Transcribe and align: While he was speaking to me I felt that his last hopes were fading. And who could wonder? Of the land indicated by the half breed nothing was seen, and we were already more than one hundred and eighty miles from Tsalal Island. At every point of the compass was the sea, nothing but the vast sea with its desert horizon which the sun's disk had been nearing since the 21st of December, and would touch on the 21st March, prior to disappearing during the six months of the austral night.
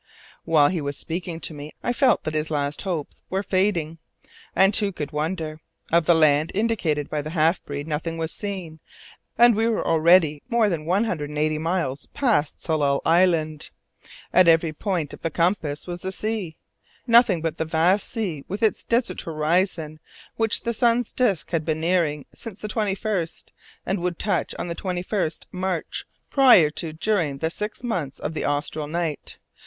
While 0.45 0.69
he 0.69 0.81
was 0.81 0.97
speaking 0.97 1.39
to 1.41 1.53
me 1.53 1.73
I 1.83 1.93
felt 1.93 2.23
that 2.23 2.33
his 2.33 2.49
last 2.49 2.81
hopes 2.81 3.21
were 3.29 3.43
fading. 3.43 3.99
And 4.55 4.75
who 4.75 4.91
could 4.91 5.11
wonder? 5.11 5.61
Of 5.91 6.07
the 6.07 6.15
land 6.15 6.51
indicated 6.55 7.07
by 7.07 7.21
the 7.21 7.29
half 7.29 7.63
breed 7.65 7.87
nothing 7.87 8.17
was 8.17 8.31
seen, 8.31 8.79
and 9.37 9.53
we 9.53 9.67
were 9.67 9.85
already 9.85 10.41
more 10.49 10.69
than 10.69 10.85
one 10.85 11.03
hundred 11.03 11.29
and 11.29 11.37
eighty 11.37 11.59
miles 11.59 12.07
from 12.17 12.43
Tsalal 12.45 13.01
Island. 13.05 13.69
At 14.33 14.47
every 14.47 14.73
point 14.73 15.13
of 15.13 15.21
the 15.21 15.29
compass 15.29 15.85
was 15.85 16.01
the 16.01 16.11
sea, 16.11 16.55
nothing 17.05 17.39
but 17.43 17.59
the 17.59 17.63
vast 17.65 18.09
sea 18.09 18.43
with 18.47 18.63
its 18.63 18.83
desert 18.83 19.21
horizon 19.21 19.99
which 20.35 20.61
the 20.63 20.73
sun's 20.73 21.11
disk 21.11 21.51
had 21.51 21.63
been 21.63 21.79
nearing 21.81 22.25
since 22.33 22.57
the 22.57 22.67
21st 22.67 22.87
of 22.89 23.29
December, 23.29 23.51
and 23.85 23.99
would 24.01 24.17
touch 24.17 24.55
on 24.57 24.67
the 24.67 24.73
21st 24.73 25.45
March, 25.51 26.05
prior 26.31 26.71
to 26.71 26.91
disappearing 26.91 26.97
during 26.97 27.37
the 27.37 27.51
six 27.51 27.83
months 27.83 28.17
of 28.17 28.33
the 28.33 28.45
austral 28.45 28.87
night. 28.87 29.37